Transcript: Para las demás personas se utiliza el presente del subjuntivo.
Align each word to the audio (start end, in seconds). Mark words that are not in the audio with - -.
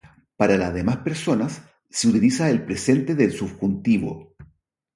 Para 0.35 0.57
las 0.57 0.73
demás 0.73 0.97
personas 0.97 1.61
se 1.87 2.07
utiliza 2.07 2.49
el 2.49 2.65
presente 2.65 3.13
del 3.13 3.31
subjuntivo. 3.33 4.35